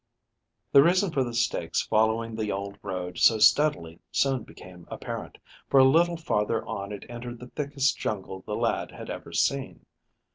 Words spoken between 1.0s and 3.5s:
for the stakes following the old road so